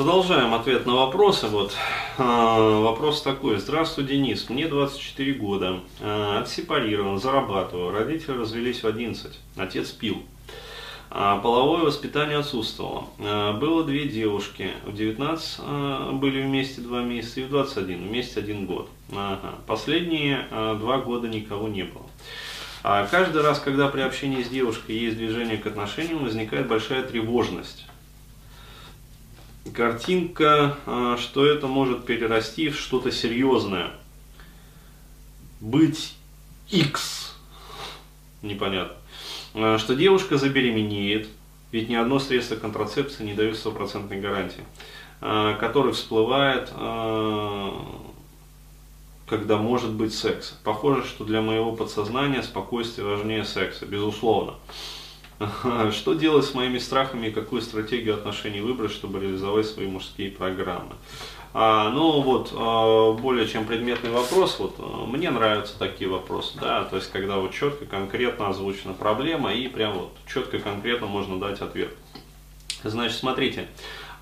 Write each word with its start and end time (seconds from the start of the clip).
Продолжаем 0.00 0.54
ответ 0.54 0.86
на 0.86 0.94
вопросы. 0.94 1.46
Вот 1.48 1.74
э, 2.16 2.22
вопрос 2.22 3.20
такой. 3.20 3.58
Здравствуй, 3.58 4.04
Денис. 4.04 4.48
Мне 4.48 4.66
24 4.66 5.34
года. 5.34 5.80
Э, 6.00 6.38
отсепарирован, 6.38 7.20
зарабатываю. 7.20 7.90
Родители 7.90 8.32
развелись 8.32 8.82
в 8.82 8.86
11. 8.86 9.38
Отец 9.58 9.90
пил. 9.90 10.22
А 11.10 11.36
половое 11.40 11.82
воспитание 11.82 12.38
отсутствовало. 12.38 13.08
Э, 13.18 13.52
было 13.52 13.84
две 13.84 14.08
девушки. 14.08 14.70
В 14.86 14.94
19 14.94 15.56
э, 15.58 16.10
были 16.14 16.44
вместе 16.44 16.80
два 16.80 17.02
месяца 17.02 17.40
и 17.40 17.44
в 17.44 17.50
21 17.50 18.08
вместе 18.08 18.40
один 18.40 18.64
год. 18.64 18.88
Последние 19.66 20.46
э, 20.50 20.76
два 20.80 20.96
года 20.96 21.28
никого 21.28 21.68
не 21.68 21.82
было. 21.82 22.06
А 22.82 23.04
каждый 23.04 23.42
раз, 23.42 23.58
когда 23.58 23.88
при 23.88 24.00
общении 24.00 24.42
с 24.42 24.48
девушкой 24.48 24.96
есть 24.96 25.18
движение 25.18 25.58
к 25.58 25.66
отношениям, 25.66 26.24
возникает 26.24 26.68
большая 26.68 27.02
тревожность 27.02 27.84
картинка, 29.74 30.76
а, 30.86 31.16
что 31.18 31.44
это 31.46 31.66
может 31.66 32.06
перерасти 32.06 32.70
в 32.70 32.78
что-то 32.78 33.12
серьезное. 33.12 33.90
Быть 35.60 36.14
X. 36.70 37.34
Непонятно. 38.42 38.96
А, 39.54 39.78
что 39.78 39.94
девушка 39.94 40.38
забеременеет, 40.38 41.28
ведь 41.72 41.88
ни 41.88 41.94
одно 41.94 42.18
средство 42.18 42.56
контрацепции 42.56 43.24
не 43.24 43.34
дает 43.34 43.56
стопроцентной 43.56 44.20
гарантии, 44.20 44.64
а, 45.20 45.54
который 45.54 45.92
всплывает, 45.92 46.70
когда 49.26 49.58
может 49.58 49.92
быть 49.92 50.12
секс. 50.12 50.58
Похоже, 50.64 51.04
что 51.06 51.24
для 51.24 51.40
моего 51.40 51.70
подсознания 51.70 52.42
спокойствие 52.42 53.06
важнее 53.06 53.44
секса, 53.44 53.86
безусловно. 53.86 54.54
Что 55.92 56.14
делать 56.14 56.44
с 56.44 56.54
моими 56.54 56.78
страхами 56.78 57.28
и 57.28 57.30
какую 57.30 57.62
стратегию 57.62 58.14
отношений 58.14 58.60
выбрать, 58.60 58.92
чтобы 58.92 59.20
реализовать 59.20 59.66
свои 59.66 59.86
мужские 59.86 60.30
программы? 60.30 60.94
А, 61.52 61.90
ну 61.90 62.20
вот, 62.20 62.52
а, 62.54 63.12
более 63.14 63.48
чем 63.48 63.64
предметный 63.64 64.10
вопрос, 64.10 64.58
вот 64.60 64.76
а, 64.78 65.06
мне 65.06 65.30
нравятся 65.30 65.76
такие 65.78 66.08
вопросы, 66.08 66.56
да, 66.60 66.84
то 66.84 66.96
есть 66.96 67.10
когда 67.10 67.38
вот 67.38 67.52
четко, 67.52 67.86
конкретно 67.86 68.50
озвучена 68.50 68.92
проблема 68.92 69.52
и 69.52 69.66
прям 69.66 69.94
вот 69.94 70.12
четко, 70.32 70.60
конкретно 70.60 71.06
можно 71.06 71.40
дать 71.40 71.60
ответ. 71.60 71.92
Значит, 72.84 73.18
смотрите, 73.18 73.66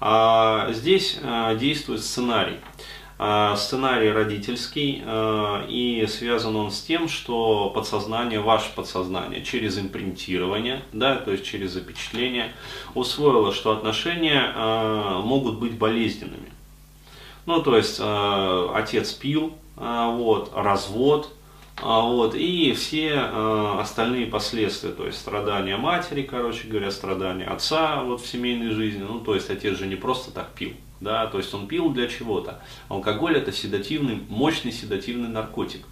а, 0.00 0.72
здесь 0.72 1.18
а, 1.22 1.54
действует 1.54 2.02
сценарий. 2.02 2.56
А, 3.20 3.56
сценарий 3.56 4.12
родительский, 4.12 5.02
а, 5.04 5.66
и 5.68 6.06
связан 6.06 6.54
он 6.54 6.70
с 6.70 6.80
тем, 6.82 7.08
что 7.08 7.68
подсознание, 7.70 8.38
ваше 8.38 8.72
подсознание 8.76 9.42
через 9.42 9.76
импринтирование, 9.76 10.82
да, 10.92 11.16
то 11.16 11.32
есть 11.32 11.44
через 11.44 11.72
запечатление, 11.72 12.52
усвоило, 12.94 13.52
что 13.52 13.72
отношения 13.72 14.52
а, 14.54 15.20
могут 15.20 15.58
быть 15.58 15.76
болезненными. 15.76 16.52
Ну, 17.46 17.60
то 17.60 17.76
есть 17.76 17.98
отец 17.98 19.12
пил, 19.14 19.54
вот, 19.74 20.52
развод, 20.54 21.32
вот, 21.80 22.34
и 22.34 22.74
все 22.74 23.14
остальные 23.14 24.26
последствия, 24.26 24.90
то 24.90 25.06
есть 25.06 25.18
страдания 25.18 25.78
матери, 25.78 26.22
короче 26.22 26.68
говоря, 26.68 26.90
страдания 26.90 27.46
отца 27.46 28.02
вот, 28.02 28.20
в 28.20 28.26
семейной 28.26 28.72
жизни, 28.72 29.02
ну, 29.02 29.20
то 29.20 29.34
есть 29.34 29.48
отец 29.48 29.78
же 29.78 29.86
не 29.86 29.96
просто 29.96 30.30
так 30.30 30.50
пил, 30.50 30.72
да, 31.00 31.26
то 31.26 31.38
есть 31.38 31.52
он 31.54 31.66
пил 31.66 31.90
для 31.90 32.08
чего-то. 32.08 32.60
Алкоголь 32.88 33.36
это 33.36 33.52
седативный, 33.52 34.22
мощный 34.28 34.72
седативный 34.72 35.28
наркотик. 35.28 35.86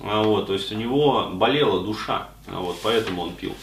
А, 0.00 0.22
вот, 0.22 0.46
то 0.46 0.54
есть 0.54 0.72
у 0.72 0.76
него 0.76 1.30
болела 1.32 1.84
душа, 1.84 2.28
а, 2.46 2.60
вот, 2.60 2.78
поэтому 2.82 3.22
он 3.22 3.34
пил. 3.34 3.54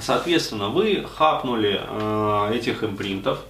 Соответственно, 0.00 0.68
вы 0.68 1.06
хапнули 1.06 1.78
э, 1.78 2.54
этих 2.54 2.82
импринтов, 2.82 3.44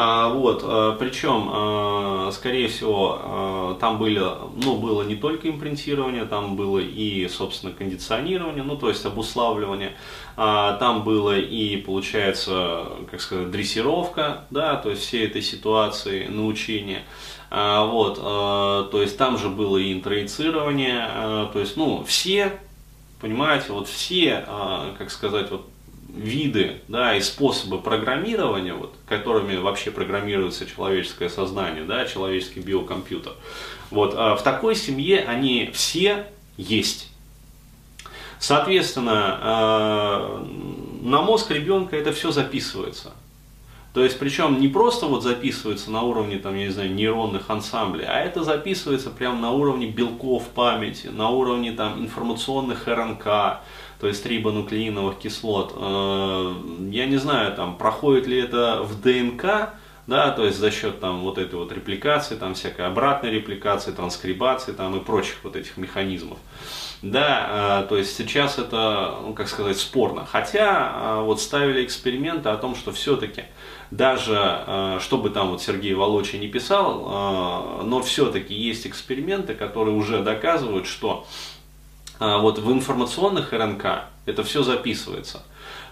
а, 0.00 0.28
вот, 0.28 0.62
а, 0.64 0.92
причем, 0.92 1.50
а, 1.52 2.30
скорее 2.32 2.68
всего, 2.68 3.18
а, 3.20 3.74
там 3.80 3.98
были, 3.98 4.22
ну, 4.54 4.76
было 4.76 5.02
не 5.02 5.16
только 5.16 5.48
импринтирование, 5.48 6.24
там 6.24 6.54
было 6.54 6.78
и, 6.78 7.26
собственно, 7.26 7.72
кондиционирование, 7.72 8.62
ну, 8.62 8.76
то 8.76 8.90
есть 8.90 9.04
обуславливание, 9.04 9.96
а, 10.36 10.74
там 10.74 11.02
было 11.02 11.36
и, 11.36 11.78
получается, 11.78 12.84
как 13.10 13.20
сказать, 13.20 13.50
дрессировка, 13.50 14.44
да, 14.50 14.76
то 14.76 14.90
есть 14.90 15.02
всей 15.02 15.26
этой 15.26 15.42
ситуации, 15.42 16.28
научение. 16.28 17.02
А, 17.50 17.84
вот, 17.84 18.20
а, 18.22 18.84
то 18.84 19.02
есть 19.02 19.18
там 19.18 19.36
же 19.36 19.48
было 19.48 19.78
и 19.78 19.92
интроицирование, 19.92 21.08
а, 21.10 21.50
то 21.52 21.58
есть, 21.58 21.76
ну, 21.76 22.04
все, 22.04 22.56
понимаете, 23.20 23.72
вот 23.72 23.88
все, 23.88 24.44
а, 24.46 24.94
как 24.96 25.10
сказать, 25.10 25.50
вот 25.50 25.68
виды 26.08 26.80
да, 26.88 27.14
и 27.14 27.20
способы 27.20 27.78
программирования, 27.80 28.74
вот, 28.74 28.94
которыми 29.06 29.56
вообще 29.56 29.90
программируется 29.90 30.66
человеческое 30.66 31.28
сознание, 31.28 31.84
да, 31.84 32.06
человеческий 32.06 32.60
биокомпьютер, 32.60 33.34
вот, 33.90 34.14
а 34.16 34.36
в 34.36 34.42
такой 34.42 34.74
семье 34.74 35.24
они 35.24 35.70
все 35.72 36.26
есть. 36.56 37.10
Соответственно, 38.38 39.38
э, 39.42 40.44
на 41.02 41.22
мозг 41.22 41.50
ребенка 41.50 41.96
это 41.96 42.12
все 42.12 42.30
записывается. 42.30 43.12
То 43.94 44.04
есть, 44.04 44.18
причем 44.18 44.60
не 44.60 44.68
просто 44.68 45.06
вот 45.06 45.22
записывается 45.22 45.90
на 45.90 46.02
уровне, 46.02 46.38
там, 46.38 46.54
я 46.54 46.66
не 46.66 46.72
знаю, 46.72 46.94
нейронных 46.94 47.50
ансамблей, 47.50 48.06
а 48.06 48.20
это 48.20 48.44
записывается 48.44 49.10
прямо 49.10 49.40
на 49.40 49.50
уровне 49.50 49.88
белков 49.88 50.46
памяти, 50.48 51.08
на 51.08 51.30
уровне 51.30 51.72
там 51.72 51.98
информационных 52.00 52.86
РНК, 52.86 53.60
то 54.00 54.06
есть 54.06 54.24
рибонуклеиновых 54.24 55.18
кислот. 55.18 55.74
Э, 55.76 56.54
я 56.90 57.06
не 57.06 57.16
знаю, 57.16 57.54
там, 57.54 57.76
проходит 57.76 58.26
ли 58.26 58.38
это 58.38 58.82
в 58.82 59.00
ДНК, 59.00 59.74
да, 60.06 60.30
то 60.30 60.44
есть 60.44 60.58
за 60.58 60.70
счет 60.70 61.00
там 61.00 61.20
вот 61.20 61.36
этой 61.36 61.56
вот 61.56 61.72
репликации, 61.72 62.36
там 62.36 62.54
всякой 62.54 62.86
обратной 62.86 63.30
репликации, 63.30 63.90
транскрибации 63.90 64.72
там 64.72 64.96
и 64.96 65.00
прочих 65.00 65.36
вот 65.42 65.56
этих 65.56 65.76
механизмов. 65.76 66.38
Да, 67.02 67.82
э, 67.82 67.88
то 67.88 67.96
есть 67.96 68.16
сейчас 68.16 68.58
это, 68.58 69.18
ну, 69.22 69.34
как 69.34 69.48
сказать, 69.48 69.78
спорно. 69.78 70.24
Хотя 70.24 70.92
э, 70.94 71.22
вот 71.22 71.40
ставили 71.40 71.84
эксперименты 71.84 72.48
о 72.50 72.56
том, 72.56 72.76
что 72.76 72.92
все-таки 72.92 73.44
даже, 73.90 74.98
чтобы 75.00 75.30
там 75.30 75.48
вот 75.48 75.62
Сергей 75.62 75.94
Волочи 75.94 76.36
не 76.36 76.46
писал, 76.46 77.82
но 77.84 78.02
все-таки 78.02 78.52
есть 78.52 78.86
эксперименты, 78.86 79.54
которые 79.54 79.96
уже 79.96 80.22
доказывают, 80.22 80.86
что 80.86 81.26
а, 82.18 82.38
вот 82.38 82.58
в 82.58 82.72
информационных 82.72 83.52
РНК 83.52 84.04
это 84.26 84.42
все 84.42 84.62
записывается. 84.62 85.42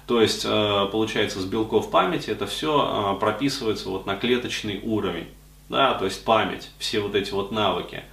То 0.06 0.20
есть, 0.20 0.44
э, 0.44 0.88
получается, 0.92 1.41
с 1.41 1.44
белков 1.44 1.91
памяти 1.91 2.31
это 2.31 2.47
все 2.47 3.14
э, 3.16 3.19
прописывается 3.19 3.88
вот 3.88 4.06
на 4.06 4.14
клеточный 4.14 4.81
уровень. 4.84 5.26
Да, 5.69 5.94
то 5.94 6.04
есть 6.04 6.25
память, 6.25 6.70
все 6.78 7.00
вот 7.00 7.16
эти 7.16 7.32
вот 7.32 7.50
навыки. 7.50 8.04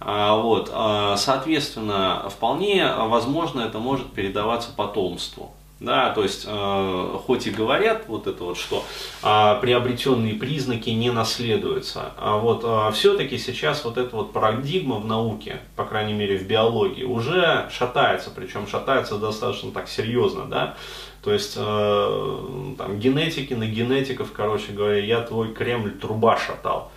А, 0.00 0.36
вот, 0.36 0.70
а, 0.72 1.16
соответственно, 1.18 2.30
вполне 2.30 2.90
возможно 2.96 3.60
это 3.60 3.78
может 3.78 4.10
передаваться 4.12 4.70
потомству. 4.74 5.52
Да, 5.80 6.10
то 6.10 6.22
есть, 6.22 6.44
э, 6.46 7.18
хоть 7.26 7.48
и 7.48 7.50
говорят 7.50 8.04
вот 8.06 8.28
это 8.28 8.44
вот, 8.44 8.56
что 8.56 8.84
э, 9.24 9.60
приобретенные 9.60 10.34
признаки 10.34 10.90
не 10.90 11.10
наследуются, 11.10 12.12
а 12.16 12.38
вот 12.38 12.62
э, 12.64 12.92
все-таки 12.92 13.38
сейчас 13.38 13.84
вот 13.84 13.98
эта 13.98 14.14
вот 14.14 14.32
парадигма 14.32 14.96
в 14.96 15.06
науке, 15.06 15.60
по 15.74 15.84
крайней 15.84 16.12
мере 16.12 16.38
в 16.38 16.46
биологии, 16.46 17.02
уже 17.02 17.68
шатается, 17.72 18.30
причем 18.30 18.68
шатается 18.68 19.16
достаточно 19.16 19.72
так 19.72 19.88
серьезно, 19.88 20.44
да, 20.44 20.76
то 21.22 21.32
есть 21.32 21.54
э, 21.56 22.74
там 22.78 22.98
генетики 23.00 23.54
на 23.54 23.66
генетиков, 23.66 24.30
короче 24.32 24.72
говоря, 24.72 25.04
я 25.04 25.22
твой 25.22 25.52
Кремль 25.52 25.98
труба 25.98 26.38
шатал, 26.38 26.92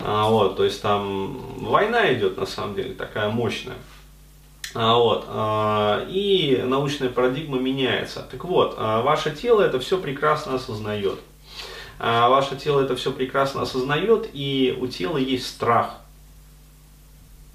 а, 0.00 0.30
вот, 0.30 0.56
то 0.56 0.64
есть 0.64 0.80
там 0.80 1.36
война 1.58 2.12
идет 2.14 2.38
на 2.38 2.46
самом 2.46 2.76
деле 2.76 2.94
такая 2.94 3.28
мощная. 3.28 3.76
А, 4.74 4.94
вот, 4.96 5.26
а, 5.28 6.06
и 6.08 6.62
научная 6.64 7.10
парадигма 7.10 7.58
меняется. 7.58 8.26
Так 8.30 8.44
вот, 8.44 8.74
а, 8.78 9.02
ваше 9.02 9.30
тело 9.30 9.60
это 9.60 9.78
все 9.80 9.98
прекрасно 9.98 10.54
осознает. 10.54 11.18
Ваше 11.98 12.56
тело 12.56 12.80
это 12.80 12.96
все 12.96 13.12
прекрасно 13.12 13.62
осознает, 13.62 14.28
и 14.32 14.76
у 14.80 14.88
тела 14.88 15.18
есть 15.18 15.46
страх. 15.46 15.98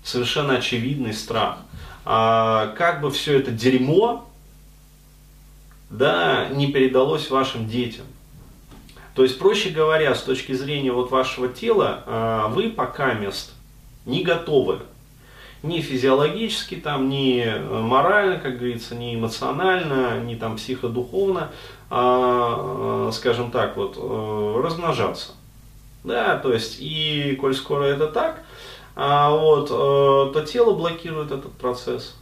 Совершенно 0.06 0.56
очевидный 0.56 1.14
страх. 1.14 1.58
Как 2.06 3.02
бы 3.02 3.12
все 3.12 3.40
это 3.40 3.52
дерьмо 3.52 4.26
да, 5.90 6.48
не 6.48 6.72
передалось 6.72 7.30
вашим 7.30 7.68
детям. 7.68 8.06
То 9.16 9.24
есть, 9.24 9.38
проще 9.38 9.70
говоря, 9.70 10.16
с 10.16 10.22
точки 10.22 10.54
зрения 10.54 10.94
вот 10.94 11.12
вашего 11.12 11.50
тела, 11.50 12.46
вы 12.54 12.70
пока 12.70 13.16
мест 13.16 13.52
не 14.06 14.24
готовы 14.24 14.80
ни 15.64 15.82
физиологически, 15.82 16.76
там, 16.76 17.10
ни 17.10 17.42
э, 17.42 17.60
морально, 17.60 18.40
как 18.40 18.58
говорится, 18.58 18.96
ни 18.96 19.16
эмоционально, 19.16 20.20
ни 20.22 20.36
там 20.36 20.58
психодуховно, 20.58 21.52
а, 21.90 23.08
э, 23.10 23.12
скажем 23.14 23.52
так, 23.52 23.78
вот, 23.78 23.98
э, 23.98 24.62
размножаться. 24.64 25.34
Да, 26.04 26.38
то 26.38 26.54
есть, 26.54 26.78
и 26.80 27.38
коль 27.40 27.56
скоро 27.56 27.84
это 27.84 28.08
так, 28.08 28.44
а, 28.96 29.30
вот, 29.32 29.68
то 29.70 30.46
тело 30.48 30.74
блокирует 30.74 31.32
этот 31.32 31.52
процесс. 31.54 32.16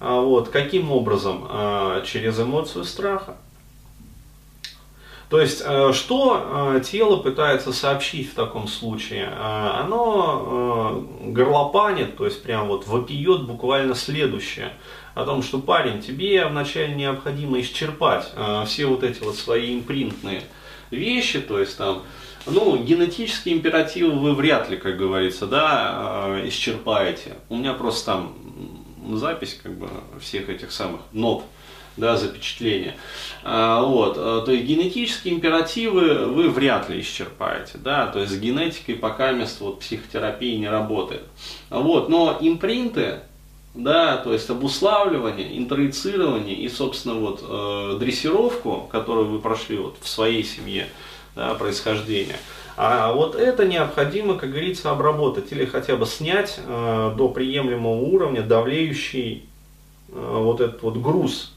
А, 0.00 0.20
вот, 0.20 0.48
каким 0.48 0.90
образом? 0.90 1.46
А, 1.48 2.00
через 2.02 2.40
эмоцию 2.40 2.84
страха. 2.84 3.36
То 5.30 5.40
есть, 5.40 5.62
э, 5.64 5.92
что 5.92 6.74
э, 6.74 6.80
тело 6.80 7.18
пытается 7.18 7.72
сообщить 7.72 8.32
в 8.32 8.34
таком 8.34 8.66
случае? 8.66 9.32
Э, 9.32 9.80
оно 9.80 11.06
горлопанит, 11.22 12.16
то 12.16 12.24
есть 12.24 12.42
прям 12.42 12.66
вот 12.66 12.88
вопиет 12.88 13.44
буквально 13.44 13.94
следующее. 13.94 14.72
О 15.14 15.24
том, 15.24 15.44
что 15.44 15.60
парень, 15.60 16.02
тебе 16.02 16.46
вначале 16.46 16.94
необходимо 16.94 17.60
исчерпать 17.60 18.32
все 18.66 18.86
вот 18.86 19.02
эти 19.02 19.22
вот 19.22 19.36
свои 19.36 19.74
импринтные 19.74 20.42
вещи, 20.90 21.40
то 21.40 21.58
есть 21.58 21.76
там, 21.76 22.02
ну, 22.46 22.76
генетические 22.76 23.56
императивы 23.56 24.12
вы 24.12 24.34
вряд 24.34 24.70
ли, 24.70 24.76
как 24.76 24.96
говорится, 24.96 25.46
да, 25.46 26.40
исчерпаете. 26.44 27.34
У 27.48 27.56
меня 27.56 27.74
просто 27.74 28.06
там 28.06 28.36
запись 29.14 29.58
как 29.60 29.76
бы 29.76 29.88
всех 30.20 30.48
этих 30.48 30.70
самых 30.70 31.00
нот 31.12 31.44
да, 31.96 32.16
запечатления. 32.16 32.96
А, 33.42 33.82
вот, 33.82 34.14
а, 34.16 34.42
то 34.42 34.52
есть 34.52 34.66
генетические 34.66 35.34
императивы 35.34 36.26
вы 36.26 36.48
вряд 36.48 36.88
ли 36.88 37.00
исчерпаете, 37.00 37.78
да, 37.78 38.06
то 38.06 38.20
есть 38.20 38.32
с 38.32 38.38
генетикой 38.38 38.96
пока 38.96 39.32
место 39.32 39.64
вот 39.64 39.80
психотерапии 39.80 40.56
не 40.56 40.68
работает. 40.68 41.24
Вот, 41.70 42.08
но 42.08 42.36
импринты, 42.40 43.20
да, 43.74 44.16
то 44.16 44.32
есть 44.32 44.50
обуславливание, 44.50 45.56
интроицирование 45.58 46.54
и, 46.54 46.68
собственно, 46.68 47.14
вот 47.14 47.42
э, 47.42 47.96
дрессировку, 47.98 48.88
которую 48.90 49.28
вы 49.28 49.38
прошли 49.38 49.76
вот 49.76 49.96
в 50.00 50.08
своей 50.08 50.44
семье, 50.44 50.88
да, 51.34 51.54
происхождения, 51.54 52.36
а 52.76 53.12
вот 53.12 53.34
это 53.34 53.66
необходимо, 53.66 54.36
как 54.36 54.50
говорится, 54.50 54.90
обработать 54.90 55.52
или 55.52 55.66
хотя 55.66 55.96
бы 55.96 56.06
снять 56.06 56.58
э, 56.64 57.14
до 57.16 57.28
приемлемого 57.28 58.00
уровня 58.00 58.42
давлеющий 58.42 59.44
э, 60.08 60.12
вот 60.14 60.60
этот 60.60 60.82
вот 60.82 60.96
груз 60.96 61.52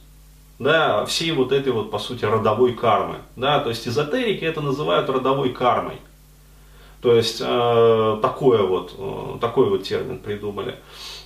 да, 0.59 1.05
всей 1.05 1.31
вот 1.31 1.51
этой 1.51 1.71
вот, 1.71 1.91
по 1.91 2.00
сути, 2.00 2.25
родовой 2.25 2.73
кармы. 2.73 3.17
Да, 3.35 3.59
то 3.59 3.69
есть 3.69 3.88
эзотерики 3.88 4.44
это 4.44 4.61
называют 4.61 5.09
родовой 5.09 5.50
кармой. 5.50 5.95
То 7.01 7.13
есть 7.13 7.41
э, 7.41 8.19
такое 8.21 8.63
вот, 8.63 8.95
э, 8.97 9.38
такой 9.41 9.69
вот 9.69 9.83
термин 9.83 10.19
придумали. 10.19 10.75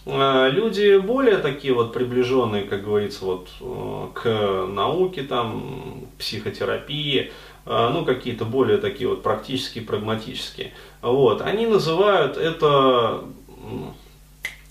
Э, 0.08 0.50
люди 0.50 0.98
более 0.98 1.38
такие 1.38 1.74
вот 1.74 1.94
приближенные, 1.94 2.64
как 2.64 2.84
говорится, 2.84 3.26
вот 3.26 3.50
э, 3.62 4.08
к 4.16 4.66
науке, 4.68 5.22
там, 5.22 6.08
психотерапии, 6.18 7.32
э, 7.66 7.90
ну 7.94 8.06
какие-то 8.06 8.44
более 8.44 8.78
такие 8.78 9.08
вот 9.08 9.22
практические, 9.22 9.84
прагматические. 9.84 10.74
Вот, 11.04 11.42
они 11.42 11.68
называют 11.68 12.38
это 12.38 13.26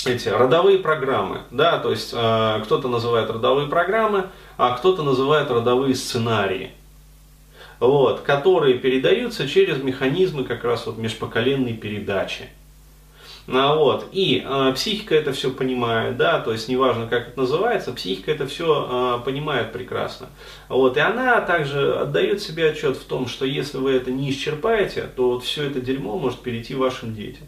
эти 0.06 0.28
родовые 0.28 0.78
программы, 0.78 1.42
да, 1.50 1.78
то 1.78 1.90
есть 1.90 2.12
э, 2.14 2.60
кто-то 2.64 2.88
называет 2.88 3.30
родовые 3.30 3.68
программы, 3.68 4.26
а 4.56 4.76
кто-то 4.76 5.02
называет 5.02 5.50
родовые 5.50 5.94
сценарии, 5.94 6.72
вот, 7.80 8.20
которые 8.20 8.78
передаются 8.78 9.48
через 9.48 9.82
механизмы 9.82 10.44
как 10.44 10.64
раз 10.64 10.86
вот 10.86 10.98
межпоколенной 10.98 11.74
передачи. 11.74 12.48
А, 13.48 13.76
вот. 13.76 14.08
И 14.12 14.44
э, 14.44 14.72
психика 14.74 15.14
это 15.14 15.32
все 15.32 15.50
понимает, 15.50 16.16
да, 16.16 16.40
то 16.40 16.52
есть 16.52 16.68
неважно, 16.68 17.06
как 17.06 17.28
это 17.28 17.38
называется, 17.38 17.92
психика 17.92 18.32
это 18.32 18.46
все 18.46 19.20
э, 19.20 19.24
понимает 19.24 19.72
прекрасно. 19.72 20.28
Вот. 20.68 20.96
И 20.96 21.00
она 21.00 21.40
также 21.42 21.94
отдает 21.94 22.42
себе 22.42 22.70
отчет 22.70 22.96
в 22.96 23.04
том, 23.04 23.28
что 23.28 23.44
если 23.44 23.78
вы 23.78 23.92
это 23.92 24.10
не 24.10 24.30
исчерпаете, 24.30 25.08
то 25.14 25.30
вот 25.30 25.44
все 25.44 25.64
это 25.64 25.80
дерьмо 25.80 26.18
может 26.18 26.40
перейти 26.40 26.74
вашим 26.74 27.14
детям. 27.14 27.46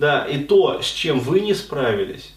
Да, 0.00 0.24
и 0.24 0.38
то, 0.38 0.80
с 0.80 0.86
чем 0.86 1.20
вы 1.20 1.40
не 1.40 1.52
справились, 1.52 2.32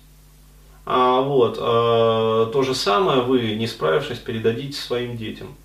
а, 0.85 1.21
вот, 1.21 1.57
а, 1.61 2.47
то 2.47 2.61
же 2.61 2.75
самое 2.75 3.21
вы, 3.21 3.55
не 3.55 3.67
справившись, 3.67 4.17
передадите 4.17 4.77
своим 4.77 5.15
детям. 5.15 5.55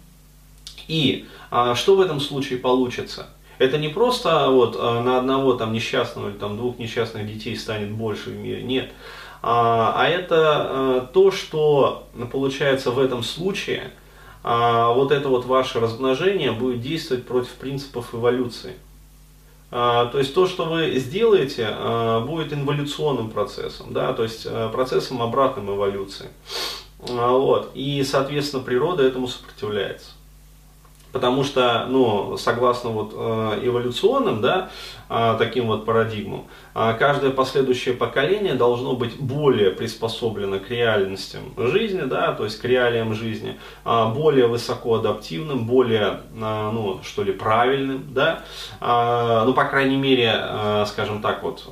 И 0.86 1.26
а, 1.50 1.74
что 1.74 1.96
в 1.96 2.00
этом 2.00 2.20
случае 2.20 2.60
получится? 2.60 3.30
Это 3.58 3.78
не 3.78 3.88
просто 3.88 4.48
вот, 4.48 4.76
а, 4.78 5.02
на 5.02 5.18
одного 5.18 5.54
там, 5.54 5.72
несчастного 5.72 6.28
или 6.28 6.36
там, 6.36 6.56
двух 6.56 6.78
несчастных 6.78 7.26
детей 7.26 7.56
станет 7.56 7.90
больше 7.90 8.30
в 8.30 8.36
мире, 8.36 8.62
нет. 8.62 8.92
А, 9.42 9.94
а 9.96 10.06
это 10.06 10.36
а, 10.38 11.10
то, 11.12 11.32
что 11.32 12.06
получается 12.30 12.92
в 12.92 13.00
этом 13.00 13.24
случае, 13.24 13.90
а, 14.44 14.92
вот 14.92 15.10
это 15.10 15.28
вот 15.28 15.46
ваше 15.46 15.80
размножение 15.80 16.52
будет 16.52 16.80
действовать 16.80 17.26
против 17.26 17.54
принципов 17.54 18.14
эволюции. 18.14 18.74
А, 19.70 20.06
то 20.06 20.18
есть 20.18 20.34
то, 20.34 20.46
что 20.46 20.64
вы 20.64 20.98
сделаете, 20.98 21.68
а, 21.70 22.20
будет 22.20 22.52
инволюционным 22.52 23.30
процессом, 23.30 23.92
да, 23.92 24.14
то 24.14 24.22
есть 24.22 24.46
а, 24.46 24.70
процессом 24.70 25.22
обратным 25.22 25.70
эволюции. 25.74 26.28
Вот. 26.98 27.70
И, 27.74 28.02
соответственно, 28.02 28.62
природа 28.62 29.04
этому 29.04 29.28
сопротивляется. 29.28 30.10
Потому 31.18 31.42
что, 31.42 31.86
ну, 31.88 32.36
согласно 32.36 32.90
вот 32.90 33.12
э, 33.12 33.60
эволюционным, 33.64 34.40
да, 34.40 34.70
э, 35.08 35.34
таким 35.36 35.66
вот 35.66 35.84
парадигмам, 35.84 36.44
э, 36.76 36.94
каждое 36.96 37.32
последующее 37.32 37.92
поколение 37.96 38.54
должно 38.54 38.92
быть 38.92 39.18
более 39.18 39.72
приспособлено 39.72 40.60
к 40.60 40.70
реальностям 40.70 41.42
жизни, 41.56 42.02
да, 42.02 42.34
то 42.34 42.44
есть 42.44 42.60
к 42.60 42.64
реалиям 42.64 43.14
жизни, 43.14 43.58
более 43.84 44.46
высоко 44.46 44.94
адаптивным, 44.94 45.66
более, 45.66 46.20
ну, 46.32 47.00
что 47.02 47.24
ли, 47.24 47.32
правильным, 47.32 48.04
да, 48.10 48.44
ну, 48.80 49.52
по 49.54 49.64
крайней 49.64 49.96
мере, 49.96 50.84
скажем 50.86 51.20
так 51.20 51.42
вот, 51.42 51.64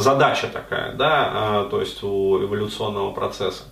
задача 0.00 0.46
такая, 0.46 0.92
да, 0.94 1.66
то 1.70 1.80
есть 1.80 2.02
у 2.02 2.42
эволюционного 2.42 3.12
процесса, 3.12 3.64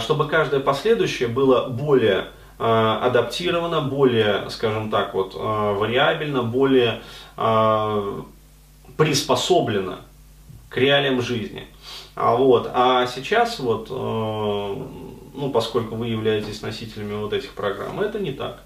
чтобы 0.00 0.28
каждое 0.28 0.60
последующее 0.60 1.28
было 1.28 1.68
более 1.68 2.26
адаптировано, 2.58 3.80
более, 3.80 4.48
скажем 4.50 4.90
так, 4.90 5.14
вот, 5.14 5.34
вариабельно, 5.34 6.42
более 6.42 7.02
приспособлено 8.96 9.98
к 10.68 10.76
реалиям 10.76 11.20
жизни. 11.20 11.66
А, 12.14 12.36
вот, 12.36 12.70
а 12.72 13.06
сейчас 13.06 13.58
вот, 13.58 13.90
ну, 13.90 15.50
поскольку 15.52 15.96
вы 15.96 16.06
являетесь 16.06 16.62
носителями 16.62 17.14
вот 17.14 17.32
этих 17.32 17.54
программ, 17.54 18.00
это 18.00 18.20
не 18.20 18.32
так. 18.32 18.62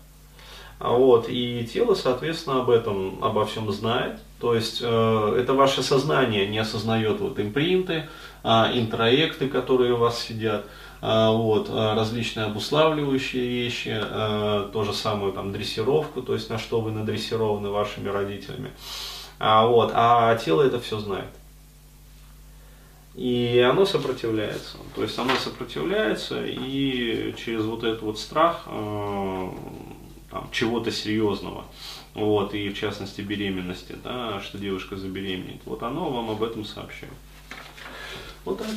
А 0.79 0.93
вот, 0.93 1.27
и 1.29 1.67
тело, 1.73 1.95
соответственно, 1.95 2.61
об 2.61 2.71
этом, 2.71 3.19
обо 3.23 3.45
всем 3.45 3.71
знает. 3.73 4.21
То 4.41 4.55
есть 4.55 4.79
э, 4.81 5.37
это 5.41 5.55
ваше 5.55 5.83
сознание 5.83 6.47
не 6.47 6.59
осознает 6.59 7.21
вот 7.21 7.41
импринты, 7.41 8.09
э, 8.45 8.49
интроекты, 8.75 9.49
которые 9.49 9.95
у 9.95 9.97
вас 9.97 10.21
сидят, 10.21 10.67
э, 11.03 11.29
вот, 11.31 11.69
различные 11.69 12.47
обуславливающие 12.47 13.49
вещи, 13.49 13.99
э, 14.01 14.71
то 14.73 14.85
же 14.85 14.93
самое 14.93 15.33
там 15.33 15.53
дрессировку, 15.53 16.23
то 16.23 16.35
есть 16.35 16.49
на 16.49 16.59
что 16.59 16.81
вы 16.81 16.93
надрессированы 16.93 17.71
вашими 17.71 18.09
родителями. 18.09 18.71
А, 19.41 19.67
вот, 19.67 19.91
а 19.95 20.37
тело 20.37 20.63
это 20.63 20.79
все 20.81 21.01
знает. 21.01 21.29
И 23.17 23.59
оно 23.69 23.85
сопротивляется. 23.85 24.77
То 24.95 25.03
есть 25.03 25.19
оно 25.19 25.35
сопротивляется 25.35 26.45
и 26.45 27.35
через 27.37 27.65
вот 27.65 27.83
этот 27.83 28.03
вот 28.03 28.21
страх 28.21 28.63
э, 28.67 29.49
там, 30.31 30.49
чего-то 30.53 30.91
серьезного, 30.91 31.65
вот, 32.15 32.55
и 32.55 32.69
в 32.69 32.79
частности 32.79 33.21
беременности, 33.21 33.97
да, 34.03 34.41
что 34.41 34.59
девушка 34.59 34.97
забеременеет, 34.97 35.63
вот 35.65 35.83
оно 35.83 36.11
вам 36.11 36.31
об 36.31 36.43
этом 36.43 36.65
сообщает. 36.65 37.13
Вот 38.45 38.59
так. 38.59 38.69